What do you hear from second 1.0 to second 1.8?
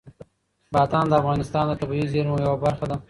د افغانستان د